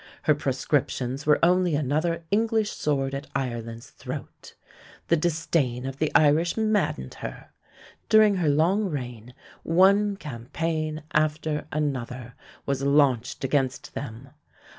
[0.23, 4.55] Her proscriptions were only another English sword at Ireland's throat.
[5.09, 7.51] The disdain of the Irish maddened her.
[8.09, 12.33] During her long reign one campaign after another
[12.65, 14.29] was launched against them.